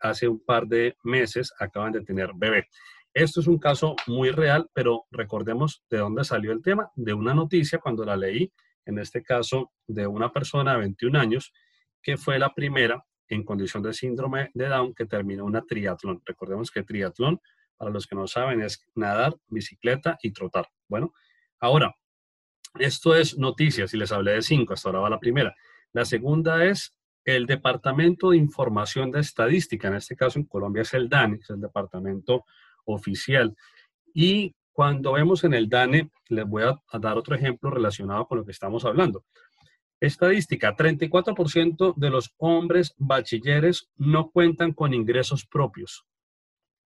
hace 0.00 0.28
un 0.28 0.40
par 0.40 0.66
de 0.66 0.96
meses 1.04 1.52
acaban 1.58 1.92
de 1.92 2.02
tener 2.02 2.30
bebé. 2.34 2.68
Esto 3.12 3.40
es 3.40 3.46
un 3.46 3.58
caso 3.58 3.96
muy 4.06 4.30
real, 4.30 4.68
pero 4.74 5.06
recordemos 5.10 5.82
de 5.88 5.98
dónde 5.98 6.24
salió 6.24 6.52
el 6.52 6.62
tema, 6.62 6.90
de 6.96 7.14
una 7.14 7.34
noticia 7.34 7.78
cuando 7.78 8.04
la 8.04 8.16
leí, 8.16 8.52
en 8.84 8.98
este 8.98 9.22
caso 9.22 9.72
de 9.86 10.06
una 10.06 10.32
persona 10.32 10.72
de 10.72 10.80
21 10.80 11.18
años, 11.18 11.52
que 12.02 12.16
fue 12.16 12.38
la 12.38 12.52
primera 12.54 13.04
en 13.28 13.42
condición 13.42 13.82
de 13.82 13.92
síndrome 13.92 14.50
de 14.54 14.68
Down 14.68 14.94
que 14.94 15.06
terminó 15.06 15.44
una 15.44 15.62
triatlón. 15.62 16.22
Recordemos 16.24 16.70
que 16.70 16.82
triatlón 16.82 17.40
para 17.76 17.90
los 17.90 18.06
que 18.06 18.14
no 18.14 18.26
saben, 18.26 18.62
es 18.62 18.84
nadar, 18.94 19.36
bicicleta 19.48 20.18
y 20.22 20.32
trotar. 20.32 20.68
Bueno, 20.88 21.12
ahora, 21.60 21.94
esto 22.78 23.14
es 23.14 23.38
noticias 23.38 23.92
y 23.94 23.96
les 23.96 24.12
hablé 24.12 24.32
de 24.32 24.42
cinco, 24.42 24.74
hasta 24.74 24.88
ahora 24.88 25.00
va 25.00 25.10
la 25.10 25.20
primera. 25.20 25.54
La 25.92 26.04
segunda 26.04 26.64
es 26.64 26.96
el 27.26 27.44
Departamento 27.44 28.30
de 28.30 28.36
Información 28.36 29.10
de 29.10 29.20
Estadística, 29.20 29.88
en 29.88 29.96
este 29.96 30.14
caso 30.14 30.38
en 30.38 30.46
Colombia 30.46 30.82
es 30.82 30.94
el 30.94 31.08
DANI, 31.08 31.40
es 31.40 31.50
el 31.50 31.60
departamento 31.60 32.44
oficial. 32.84 33.54
Y 34.14 34.54
Cuando 34.70 35.12
vemos 35.12 35.42
en 35.42 35.54
el 35.54 35.70
DANE, 35.70 36.10
les 36.28 36.46
voy 36.46 36.62
a 36.62 36.98
dar 36.98 37.16
otro 37.16 37.34
ejemplo 37.34 37.70
relacionado 37.70 38.26
con 38.26 38.36
lo 38.36 38.44
que 38.44 38.52
estamos 38.52 38.84
hablando. 38.84 39.24
Estadística, 40.00 40.76
34% 40.76 41.94
de 41.96 42.10
los 42.10 42.34
hombres 42.36 42.94
bachilleres 42.98 43.88
no 43.96 44.30
cuentan 44.30 44.74
con 44.74 44.92
ingresos 44.92 45.46
propios. 45.46 46.04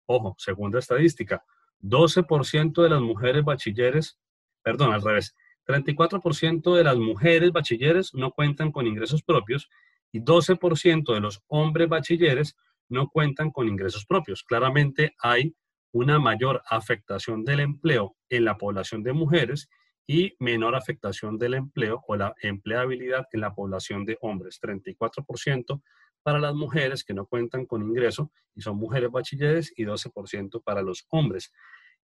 Ojo, 0.07 0.37
segunda 0.39 0.79
estadística, 0.79 1.45
12% 1.83 2.81
de 2.81 2.91
las 2.91 3.01
mujeres 3.01 3.43
bachilleres, 3.43 4.21
perdón, 4.63 4.93
al 4.93 5.03
revés, 5.03 5.35
34% 5.67 6.77
de 6.77 6.85
las 6.85 6.97
mujeres 6.97 7.51
bachilleres 7.51 8.15
no 8.15 8.31
cuentan 8.31 8.71
con 8.71 8.87
ingresos 8.87 9.25
propios 9.25 9.69
y 10.13 10.21
12% 10.21 11.15
de 11.15 11.21
los 11.21 11.43
hombres 11.49 11.89
bachilleres 11.89 12.57
no 12.89 13.09
cuentan 13.09 13.51
con 13.51 13.69
ingresos 13.69 14.05
propios. 14.07 14.43
Claramente 14.43 15.15
hay 15.19 15.55
una 15.93 16.19
mayor 16.19 16.63
afectación 16.69 17.45
del 17.45 17.61
empleo 17.61 18.17
en 18.29 18.45
la 18.45 18.59
población 18.59 19.03
de 19.03 19.13
mujeres 19.13 19.69
y 20.07 20.35
menor 20.41 20.75
afectación 20.75 21.39
del 21.39 21.55
empleo 21.55 22.03
o 22.07 22.17
la 22.17 22.35
empleabilidad 22.43 23.27
en 23.33 23.41
la 23.41 23.55
población 23.55 24.05
de 24.05 24.19
hombres. 24.21 24.61
34% 24.61 25.83
para 26.23 26.39
las 26.39 26.55
mujeres 26.55 27.05
que 27.05 27.15
no 27.15 27.27
cuentan 27.27 27.65
con 27.65 27.83
ingreso 27.83 28.31
y 28.55 28.61
son 28.61 28.77
mujeres 28.77 29.11
bachilleres 29.11 29.73
y 29.77 29.85
12% 29.85 30.63
para 30.63 30.83
los 30.83 31.07
hombres. 31.11 31.53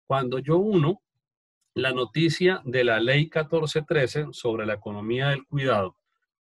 Cuando 0.06 0.38
yo 0.38 0.58
uno 0.58 1.02
la 1.74 1.92
noticia 1.92 2.60
de 2.64 2.84
la 2.84 3.00
ley 3.00 3.22
1413 3.22 4.26
sobre 4.32 4.66
la 4.66 4.74
economía 4.74 5.30
del 5.30 5.44
cuidado 5.44 5.96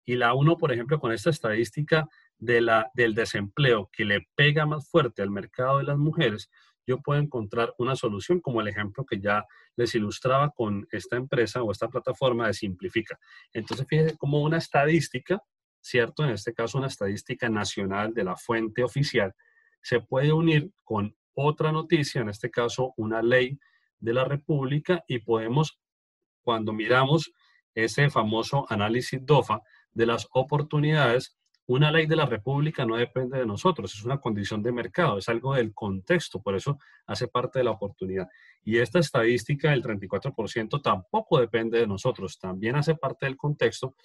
y 0.06 0.16
la 0.16 0.34
uno, 0.34 0.58
por 0.58 0.72
ejemplo, 0.72 1.00
con 1.00 1.12
esta 1.12 1.30
estadística 1.30 2.08
de 2.38 2.62
la, 2.62 2.92
del 2.94 3.16
desempleo 3.16 3.90
que 3.92 4.06
le 4.06 4.28
pega 4.36 4.66
más 4.66 4.90
fuerte 4.90 5.22
al 5.22 5.30
mercado 5.30 5.78
de 5.78 5.86
las 5.86 5.98
mujeres, 5.98 6.50
yo 6.86 7.02
puedo 7.02 7.20
encontrar 7.20 7.74
una 7.78 7.96
solución 7.96 8.42
como 8.42 8.62
el 8.62 8.68
ejemplo 8.68 9.06
que 9.06 9.20
ya 9.20 9.46
les 9.76 9.96
ilustraba 9.96 10.52
con 10.52 10.88
esta 10.92 11.16
empresa 11.16 11.64
o 11.64 11.72
esta 11.72 11.88
plataforma 11.88 12.48
de 12.48 12.54
Simplifica. 12.54 13.18
Entonces, 13.54 13.88
fíjense 13.88 14.18
como 14.18 14.42
una 14.42 14.58
estadística, 14.58 15.42
¿cierto? 15.82 16.24
En 16.26 16.32
este 16.32 16.54
caso, 16.54 16.78
una 16.78 16.88
estadística 16.88 17.50
nacional 17.50 18.14
de 18.14 18.26
la 18.26 18.36
fuente 18.36 18.84
oficial, 18.84 19.34
se 19.82 20.02
puede 20.02 20.34
unir 20.34 20.72
con 20.84 21.16
otra 21.34 21.72
noticia, 21.72 22.22
en 22.22 22.30
este 22.30 22.50
caso, 22.52 22.94
una 22.98 23.22
ley 23.22 23.60
de 24.00 24.14
la 24.14 24.26
República 24.26 25.04
y 25.08 25.20
podemos, 25.20 25.80
cuando 26.42 26.74
miramos 26.74 27.32
ese 27.74 28.10
famoso 28.10 28.66
análisis 28.70 29.26
DOFA 29.26 29.62
de 29.94 30.06
las 30.06 30.28
oportunidades, 30.32 31.38
una 31.66 31.92
ley 31.92 32.08
de 32.08 32.18
la 32.18 32.26
República 32.26 32.86
no 32.86 32.98
depende 32.98 33.38
de 33.38 33.46
nosotros, 33.46 33.94
es 33.96 34.04
una 34.04 34.20
condición 34.20 34.62
de 34.62 34.74
mercado, 34.74 35.18
es 35.18 35.30
algo 35.30 35.56
del 35.56 35.74
contexto, 35.74 36.42
por 36.42 36.56
eso 36.56 36.78
hace 37.08 37.28
parte 37.28 37.60
de 37.60 37.66
la 37.66 37.72
oportunidad. 37.72 38.28
Y 38.64 38.80
esta 38.80 39.00
estadística 39.00 39.72
del 39.72 39.82
34% 39.82 40.82
tampoco 40.82 41.40
depende 41.40 41.80
de 41.80 41.88
nosotros, 41.88 42.38
también 42.38 42.76
hace 42.76 42.96
parte 42.96 43.26
del 43.26 43.38
contexto, 43.38 43.96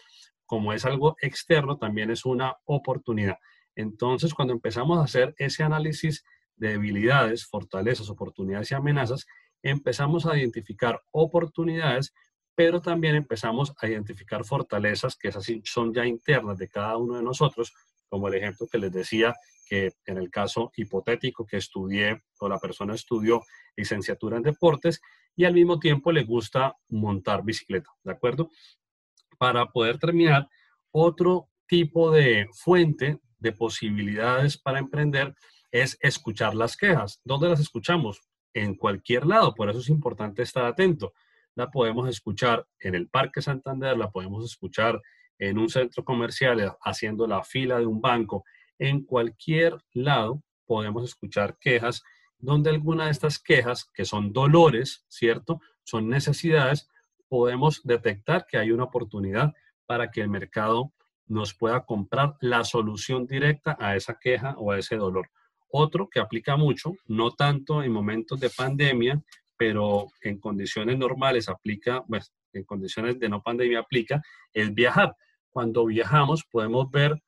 como 0.46 0.72
es 0.72 0.84
algo 0.84 1.16
externo, 1.20 1.78
también 1.78 2.10
es 2.10 2.24
una 2.24 2.56
oportunidad. 2.64 3.38
Entonces, 3.74 4.34
cuando 4.34 4.54
empezamos 4.54 4.98
a 4.98 5.04
hacer 5.04 5.34
ese 5.38 5.62
análisis 5.62 6.24
de 6.56 6.70
debilidades, 6.70 7.44
fortalezas, 7.46 8.08
oportunidades 8.08 8.70
y 8.70 8.74
amenazas, 8.74 9.26
empezamos 9.62 10.26
a 10.26 10.36
identificar 10.38 11.02
oportunidades 11.10 12.14
pero 12.58 12.80
también 12.80 13.14
empezamos 13.14 13.72
a 13.80 13.86
identificar 13.86 14.44
fortalezas 14.44 15.14
que 15.14 15.28
esas 15.28 15.46
son 15.62 15.94
ya 15.94 16.04
internas 16.04 16.58
de 16.58 16.68
cada 16.68 16.96
uno 16.96 17.14
de 17.14 17.22
nosotros, 17.22 17.72
como 18.08 18.26
el 18.26 18.34
ejemplo 18.34 18.66
que 18.66 18.78
les 18.78 18.90
decía, 18.90 19.36
que 19.64 19.92
en 20.06 20.18
el 20.18 20.28
caso 20.28 20.72
hipotético 20.74 21.46
que 21.46 21.58
estudié 21.58 22.20
o 22.40 22.48
la 22.48 22.58
persona 22.58 22.96
estudió 22.96 23.44
licenciatura 23.76 24.38
en 24.38 24.42
deportes 24.42 25.00
y 25.36 25.44
al 25.44 25.54
mismo 25.54 25.78
tiempo 25.78 26.10
le 26.10 26.24
gusta 26.24 26.76
montar 26.88 27.44
bicicleta, 27.44 27.90
¿de 28.02 28.10
acuerdo? 28.10 28.50
Para 29.38 29.66
poder 29.66 29.98
terminar, 29.98 30.48
otro 30.90 31.50
tipo 31.68 32.10
de 32.10 32.48
fuente 32.52 33.20
de 33.38 33.52
posibilidades 33.52 34.58
para 34.58 34.80
emprender 34.80 35.32
es 35.70 35.96
escuchar 36.00 36.56
las 36.56 36.76
quejas. 36.76 37.20
¿Dónde 37.22 37.50
las 37.50 37.60
escuchamos? 37.60 38.20
En 38.52 38.74
cualquier 38.74 39.26
lado, 39.26 39.54
por 39.54 39.70
eso 39.70 39.78
es 39.78 39.88
importante 39.88 40.42
estar 40.42 40.64
atento 40.64 41.14
la 41.58 41.72
podemos 41.72 42.08
escuchar 42.08 42.64
en 42.78 42.94
el 42.94 43.08
Parque 43.08 43.42
Santander, 43.42 43.98
la 43.98 44.12
podemos 44.12 44.44
escuchar 44.44 45.02
en 45.40 45.58
un 45.58 45.68
centro 45.68 46.04
comercial 46.04 46.60
eh, 46.60 46.70
haciendo 46.82 47.26
la 47.26 47.42
fila 47.42 47.80
de 47.80 47.86
un 47.86 48.00
banco. 48.00 48.44
En 48.78 49.04
cualquier 49.04 49.76
lado 49.92 50.40
podemos 50.66 51.02
escuchar 51.02 51.58
quejas 51.58 52.04
donde 52.38 52.70
alguna 52.70 53.06
de 53.06 53.10
estas 53.10 53.40
quejas, 53.40 53.90
que 53.92 54.04
son 54.04 54.32
dolores, 54.32 55.04
¿cierto? 55.08 55.60
Son 55.82 56.08
necesidades, 56.08 56.88
podemos 57.26 57.82
detectar 57.82 58.46
que 58.46 58.56
hay 58.56 58.70
una 58.70 58.84
oportunidad 58.84 59.52
para 59.84 60.12
que 60.12 60.20
el 60.20 60.28
mercado 60.28 60.92
nos 61.26 61.54
pueda 61.54 61.84
comprar 61.84 62.36
la 62.40 62.62
solución 62.62 63.26
directa 63.26 63.76
a 63.80 63.96
esa 63.96 64.16
queja 64.16 64.54
o 64.58 64.70
a 64.70 64.78
ese 64.78 64.94
dolor. 64.94 65.28
Otro 65.72 66.08
que 66.08 66.20
aplica 66.20 66.56
mucho, 66.56 66.92
no 67.08 67.32
tanto 67.32 67.82
en 67.82 67.90
momentos 67.90 68.38
de 68.38 68.48
pandemia, 68.48 69.20
pero 69.58 70.06
en 70.22 70.38
condiciones 70.38 70.96
normales 70.96 71.48
aplica, 71.48 72.02
pues, 72.06 72.32
en 72.52 72.64
condiciones 72.64 73.18
de 73.18 73.28
no 73.28 73.42
pandemia 73.42 73.80
aplica, 73.80 74.22
es 74.52 74.72
viajar. 74.72 75.14
Cuando 75.50 75.84
viajamos 75.84 76.44
podemos 76.50 76.90
ver 76.90 77.20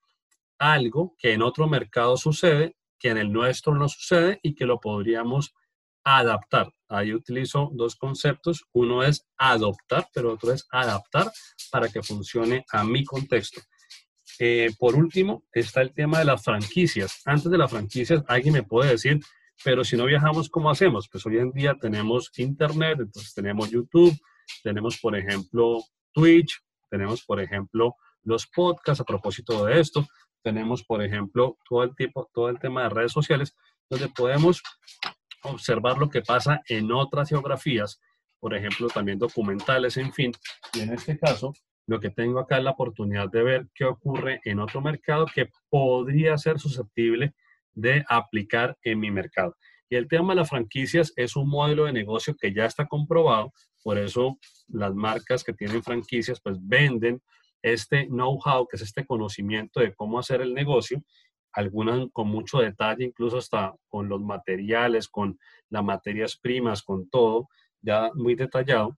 algo 0.58 1.14
que 1.18 1.32
en 1.32 1.42
otro 1.42 1.66
mercado 1.68 2.16
sucede, 2.16 2.76
que 2.99 3.08
en 3.08 3.18
el 3.18 3.32
nuestro 3.32 3.75
no 3.75 3.88
sucede 3.88 4.38
y 4.42 4.54
que 4.54 4.66
lo 4.66 4.78
podríamos 4.78 5.54
adaptar. 6.04 6.72
Ahí 6.88 7.12
utilizo 7.12 7.70
dos 7.72 7.96
conceptos. 7.96 8.64
Uno 8.72 9.02
es 9.02 9.26
adoptar, 9.37 10.08
pero 10.14 10.32
otro 10.32 10.52
es 10.52 10.66
adaptar 10.70 11.30
para 11.70 11.88
que 11.88 12.02
funcione 12.02 12.64
a 12.72 12.84
mi 12.84 13.04
contexto. 13.04 13.60
Eh, 14.38 14.70
por 14.78 14.94
último, 14.94 15.44
está 15.52 15.82
el 15.82 15.92
tema 15.92 16.18
de 16.18 16.25
las 16.25 16.42
franquicias. 16.42 17.20
Antes 17.25 17.50
de 17.50 17.58
las 17.58 17.70
franquicias, 17.70 18.22
alguien 18.26 18.54
me 18.54 18.62
puede 18.62 18.92
decir, 18.92 19.20
pero 19.64 19.85
si 19.85 19.97
no 19.97 20.07
viajamos, 20.07 20.49
¿cómo 20.49 20.71
hacemos? 20.71 21.09
Pues 21.09 21.25
hoy 21.26 21.38
en 21.38 21.52
día 21.52 21.75
tenemos 21.75 22.31
Internet, 22.38 23.00
entonces 23.00 23.35
tenemos 23.35 23.71
YouTube, 23.71 24.17
tenemos, 24.62 24.99
por 24.99 25.17
ejemplo, 25.17 25.83
Twitch, 26.12 26.61
tenemos, 26.88 27.25
por 27.25 27.40
ejemplo, 27.40 27.97
los 28.23 28.47
podcasts 28.47 29.00
a 29.00 29.05
propósito 29.05 29.64
de 29.67 29.81
esto, 29.81 30.07
tenemos, 30.43 30.83
por 30.85 31.02
ejemplo, 31.02 31.59
todo 31.69 31.85
el, 31.85 31.95
tipo, 31.95 32.31
todo 32.33 32.49
el 32.49 32.59
tema 32.59 32.85
de 32.85 32.88
redes 32.88 33.12
sociales, 33.12 33.55
donde 33.88 34.09
podemos 34.09 34.62
observar 35.43 35.99
lo 35.99 36.09
que 36.09 36.23
pasa 36.23 36.62
en 36.67 36.90
otras 36.93 37.29
geografías, 37.29 38.00
por 38.38 38.55
ejemplo, 38.55 38.88
también 38.88 39.19
documentales, 39.19 39.97
en 39.99 40.12
fin. 40.12 40.33
Y 40.75 40.81
en 40.81 40.93
este 40.95 41.19
caso, 41.19 41.52
lo 41.87 42.00
que 42.00 42.11
tengo 42.11 42.40
acá 42.40 42.59
es 42.59 42.64
la 42.64 42.71
oportunidad 42.71 43.29
de 43.31 43.43
ver 43.43 43.69
qué 43.75 43.85
ocurre 43.85 44.40
en 44.45 44.61
otro 44.61 44.81
mercado 44.81 45.26
que 45.35 45.50
podría 45.69 46.38
ser 46.38 46.59
susceptible 46.59 47.35
de 47.80 48.04
aplicar 48.08 48.76
en 48.82 49.00
mi 49.00 49.10
mercado. 49.10 49.56
Y 49.88 49.96
el 49.96 50.06
tema 50.06 50.32
de 50.32 50.40
las 50.40 50.49
franquicias 50.49 51.12
es 51.16 51.34
un 51.37 51.49
modelo 51.49 51.84
de 51.84 51.92
negocio 51.92 52.37
que 52.38 52.52
ya 52.54 52.66
está 52.66 52.87
comprobado, 52.87 53.52
por 53.82 53.99
eso 53.99 54.38
las 54.68 54.94
marcas 54.94 55.42
que 55.42 55.52
tienen 55.52 55.82
franquicias 55.82 56.40
pues 56.40 56.58
venden 56.60 57.20
este 57.62 58.06
know-how, 58.06 58.66
que 58.66 58.76
es 58.76 58.82
este 58.82 59.04
conocimiento 59.04 59.80
de 59.80 59.94
cómo 59.94 60.18
hacer 60.18 60.40
el 60.40 60.54
negocio, 60.54 61.02
algunas 61.52 62.06
con 62.12 62.28
mucho 62.28 62.58
detalle, 62.58 63.04
incluso 63.04 63.38
hasta 63.38 63.75
con 63.88 64.08
los 64.08 64.20
materiales, 64.20 65.08
con 65.08 65.38
las 65.68 65.82
materias 65.82 66.37
primas, 66.37 66.82
con 66.82 67.08
todo, 67.10 67.49
ya 67.80 68.10
muy 68.14 68.34
detallado. 68.34 68.96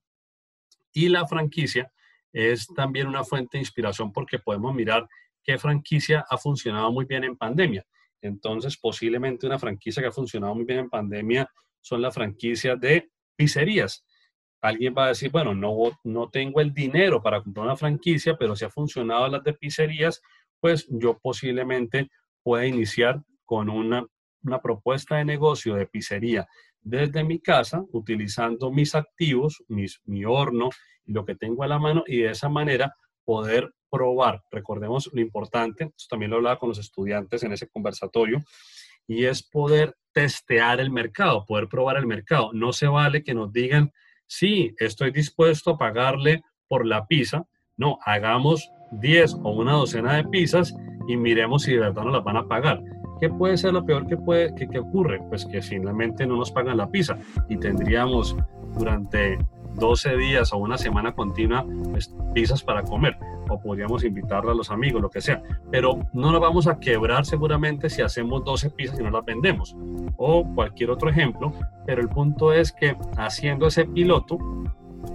Y 0.93 1.09
la 1.09 1.27
franquicia 1.27 1.91
es 2.31 2.67
también 2.67 3.07
una 3.07 3.23
fuente 3.23 3.57
de 3.57 3.63
inspiración 3.63 4.11
porque 4.11 4.39
podemos 4.39 4.73
mirar 4.73 5.07
qué 5.43 5.57
franquicia 5.57 6.25
ha 6.29 6.37
funcionado 6.37 6.91
muy 6.91 7.05
bien 7.05 7.23
en 7.23 7.37
pandemia. 7.37 7.85
Entonces, 8.23 8.77
posiblemente 8.77 9.45
una 9.45 9.59
franquicia 9.59 10.01
que 10.01 10.07
ha 10.07 10.11
funcionado 10.11 10.55
muy 10.55 10.65
bien 10.65 10.79
en 10.79 10.89
pandemia 10.89 11.49
son 11.81 12.01
las 12.01 12.13
franquicias 12.13 12.79
de 12.79 13.11
pizzerías. 13.35 14.05
Alguien 14.61 14.95
va 14.97 15.05
a 15.05 15.09
decir, 15.09 15.29
bueno, 15.29 15.53
no, 15.53 15.75
no 16.05 16.29
tengo 16.29 16.61
el 16.61 16.73
dinero 16.73 17.21
para 17.21 17.43
comprar 17.43 17.65
una 17.65 17.75
franquicia, 17.75 18.37
pero 18.37 18.55
si 18.55 18.63
ha 18.63 18.69
funcionado 18.69 19.27
las 19.27 19.43
de 19.43 19.53
pizzerías, 19.53 20.21
pues 20.61 20.87
yo 20.89 21.19
posiblemente 21.19 22.09
pueda 22.41 22.65
iniciar 22.65 23.21
con 23.43 23.69
una, 23.69 24.07
una 24.41 24.61
propuesta 24.61 25.17
de 25.17 25.25
negocio 25.25 25.75
de 25.75 25.85
pizzería 25.85 26.47
desde 26.81 27.25
mi 27.25 27.39
casa, 27.39 27.83
utilizando 27.91 28.71
mis 28.71 28.95
activos, 28.95 29.63
mis, 29.67 30.01
mi 30.05 30.23
horno 30.23 30.69
y 31.05 31.11
lo 31.11 31.25
que 31.25 31.35
tengo 31.35 31.63
a 31.63 31.67
la 31.67 31.79
mano, 31.79 32.03
y 32.07 32.19
de 32.19 32.31
esa 32.31 32.47
manera 32.47 32.95
poder 33.25 33.73
probar. 33.93 34.41
Recordemos 34.49 35.07
lo 35.13 35.21
importante, 35.21 35.91
esto 35.95 36.07
también 36.09 36.31
lo 36.31 36.37
hablaba 36.37 36.57
con 36.57 36.69
los 36.69 36.79
estudiantes 36.79 37.43
en 37.43 37.53
ese 37.53 37.67
conversatorio, 37.67 38.41
y 39.07 39.25
es 39.25 39.43
poder 39.43 39.95
testear 40.11 40.79
el 40.79 40.89
mercado, 40.89 41.45
poder 41.45 41.67
probar 41.67 41.97
el 41.97 42.07
mercado. 42.07 42.51
No 42.53 42.73
se 42.73 42.87
vale 42.87 43.23
que 43.23 43.35
nos 43.35 43.53
digan, 43.53 43.91
sí, 44.25 44.73
estoy 44.79 45.11
dispuesto 45.11 45.71
a 45.71 45.77
pagarle 45.77 46.41
por 46.67 46.87
la 46.87 47.05
pizza. 47.05 47.45
No, 47.77 47.99
hagamos 48.03 48.67
10 48.93 49.35
o 49.43 49.51
una 49.51 49.73
docena 49.73 50.15
de 50.15 50.23
pizzas 50.23 50.73
y 51.07 51.15
miremos 51.15 51.63
si 51.63 51.73
de 51.73 51.79
verdad 51.81 52.03
nos 52.03 52.13
las 52.13 52.23
van 52.23 52.37
a 52.37 52.47
pagar. 52.47 52.81
¿Qué 53.19 53.29
puede 53.29 53.57
ser 53.57 53.73
lo 53.73 53.85
peor 53.85 54.07
que, 54.07 54.17
puede, 54.17 54.55
que, 54.55 54.67
que 54.67 54.79
ocurre? 54.79 55.19
Pues 55.29 55.45
que 55.45 55.61
finalmente 55.61 56.25
no 56.25 56.37
nos 56.37 56.51
pagan 56.51 56.77
la 56.77 56.89
pizza 56.89 57.15
y 57.47 57.57
tendríamos 57.57 58.35
durante 58.75 59.37
12 59.75 60.17
días 60.17 60.51
o 60.51 60.57
una 60.57 60.79
semana 60.79 61.13
continua 61.13 61.65
pues, 61.91 62.11
pizzas 62.33 62.63
para 62.63 62.81
comer 62.83 63.17
o 63.53 63.59
podríamos 63.59 64.03
invitarla 64.03 64.51
a 64.51 64.55
los 64.55 64.71
amigos, 64.71 65.01
lo 65.01 65.09
que 65.09 65.21
sea, 65.21 65.41
pero 65.71 65.99
no 66.13 66.31
nos 66.31 66.41
vamos 66.41 66.67
a 66.67 66.79
quebrar 66.79 67.25
seguramente 67.25 67.89
si 67.89 68.01
hacemos 68.01 68.43
12 68.43 68.71
pizzas 68.71 68.99
y 68.99 69.03
no 69.03 69.11
las 69.11 69.25
vendemos 69.25 69.75
o 70.17 70.43
cualquier 70.55 70.91
otro 70.91 71.09
ejemplo, 71.09 71.53
pero 71.85 72.01
el 72.01 72.09
punto 72.09 72.53
es 72.53 72.71
que 72.71 72.95
haciendo 73.17 73.67
ese 73.67 73.85
piloto 73.85 74.37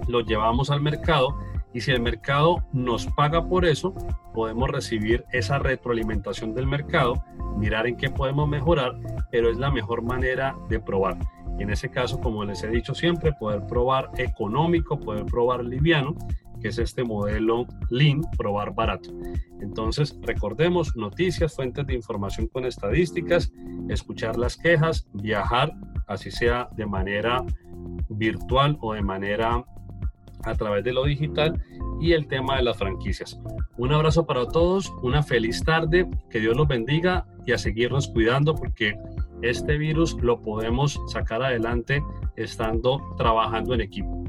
lo 0.07 0.21
llevamos 0.21 0.69
al 0.69 0.81
mercado 0.81 1.37
y 1.73 1.81
si 1.81 1.91
el 1.91 2.01
mercado 2.01 2.65
nos 2.73 3.05
paga 3.07 3.45
por 3.45 3.65
eso, 3.65 3.93
podemos 4.33 4.69
recibir 4.69 5.25
esa 5.31 5.59
retroalimentación 5.59 6.55
del 6.55 6.65
mercado, 6.65 7.23
mirar 7.57 7.87
en 7.87 7.95
qué 7.95 8.09
podemos 8.09 8.49
mejorar, 8.49 8.95
pero 9.31 9.49
es 9.49 9.57
la 9.57 9.69
mejor 9.69 10.01
manera 10.01 10.55
de 10.67 10.79
probar. 10.79 11.17
Y 11.59 11.63
en 11.63 11.69
ese 11.71 11.89
caso, 11.89 12.19
como 12.19 12.43
les 12.45 12.63
he 12.63 12.69
dicho 12.69 12.95
siempre, 12.95 13.33
poder 13.33 13.67
probar 13.67 14.09
económico, 14.17 14.99
poder 14.99 15.25
probar 15.25 15.63
liviano, 15.63 16.15
que 16.59 16.69
es 16.69 16.77
este 16.77 17.03
modelo 17.03 17.65
Lean, 17.89 18.21
probar 18.37 18.73
barato. 18.73 19.11
Entonces, 19.61 20.17
recordemos 20.21 20.95
noticias, 20.95 21.55
fuentes 21.55 21.85
de 21.87 21.93
información 21.93 22.47
con 22.47 22.65
estadísticas, 22.65 23.51
escuchar 23.89 24.37
las 24.37 24.57
quejas, 24.57 25.07
viajar, 25.13 25.73
así 26.07 26.31
sea 26.31 26.69
de 26.75 26.85
manera 26.85 27.43
virtual 28.09 28.77
o 28.81 28.93
de 28.93 29.01
manera 29.01 29.63
a 30.43 30.55
través 30.55 30.83
de 30.83 30.93
lo 30.93 31.05
digital 31.05 31.61
y 31.99 32.13
el 32.13 32.27
tema 32.27 32.57
de 32.57 32.63
las 32.63 32.77
franquicias. 32.77 33.39
Un 33.77 33.91
abrazo 33.91 34.25
para 34.25 34.47
todos, 34.47 34.91
una 35.03 35.21
feliz 35.21 35.63
tarde, 35.63 36.09
que 36.29 36.39
Dios 36.39 36.55
los 36.55 36.67
bendiga 36.67 37.25
y 37.45 37.51
a 37.51 37.57
seguirnos 37.57 38.07
cuidando 38.07 38.55
porque 38.55 38.95
este 39.41 39.77
virus 39.77 40.15
lo 40.21 40.41
podemos 40.41 40.99
sacar 41.07 41.43
adelante 41.43 42.01
estando 42.35 43.01
trabajando 43.17 43.73
en 43.73 43.81
equipo. 43.81 44.23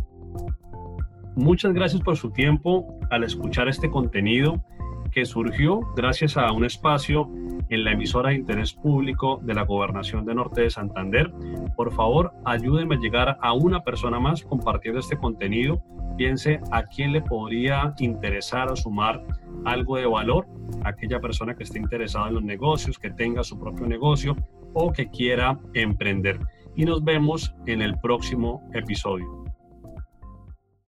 Muchas 1.40 1.72
gracias 1.72 2.02
por 2.02 2.18
su 2.18 2.32
tiempo 2.32 2.98
al 3.08 3.24
escuchar 3.24 3.66
este 3.66 3.88
contenido 3.88 4.62
que 5.10 5.24
surgió 5.24 5.80
gracias 5.96 6.36
a 6.36 6.52
un 6.52 6.66
espacio 6.66 7.30
en 7.70 7.82
la 7.82 7.92
emisora 7.92 8.28
de 8.28 8.34
interés 8.34 8.74
público 8.74 9.40
de 9.42 9.54
la 9.54 9.62
Gobernación 9.62 10.26
de 10.26 10.34
Norte 10.34 10.60
de 10.60 10.70
Santander. 10.70 11.32
Por 11.76 11.94
favor, 11.94 12.34
ayúdenme 12.44 12.96
a 12.96 12.98
llegar 12.98 13.38
a 13.40 13.54
una 13.54 13.82
persona 13.82 14.20
más 14.20 14.42
compartiendo 14.42 15.00
este 15.00 15.16
contenido. 15.16 15.82
Piense 16.18 16.60
a 16.72 16.82
quién 16.82 17.12
le 17.12 17.22
podría 17.22 17.94
interesar 18.00 18.70
o 18.70 18.76
sumar 18.76 19.24
algo 19.64 19.96
de 19.96 20.04
valor, 20.04 20.46
aquella 20.84 21.20
persona 21.20 21.54
que 21.54 21.62
esté 21.62 21.78
interesada 21.78 22.28
en 22.28 22.34
los 22.34 22.44
negocios, 22.44 22.98
que 22.98 23.12
tenga 23.12 23.42
su 23.44 23.58
propio 23.58 23.86
negocio 23.86 24.36
o 24.74 24.92
que 24.92 25.08
quiera 25.08 25.58
emprender. 25.72 26.38
Y 26.76 26.84
nos 26.84 27.02
vemos 27.02 27.54
en 27.64 27.80
el 27.80 27.98
próximo 27.98 28.62
episodio. 28.74 29.39